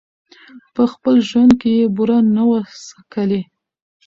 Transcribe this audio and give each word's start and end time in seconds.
په 0.75 0.83
خپل 0.91 1.15
ژوند 1.29 1.51
کي 1.61 1.71
یې 1.79 1.85
بوره 1.95 2.17
نه 2.35 2.43
وه 2.49 2.59
څکلې 2.87 3.41